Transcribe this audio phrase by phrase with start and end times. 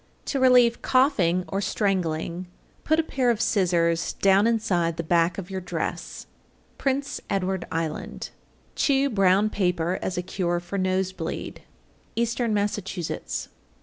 [0.25, 2.47] To relieve coughing or strangling,
[2.83, 6.25] put a pair of scissors down inside the back of your dress.
[6.79, 8.31] Prince Edward Island.
[8.73, 8.75] 855.
[8.77, 11.61] Chew brown paper as a cure for nose bleed.
[12.17, 13.49] _Eastern Massachusetts.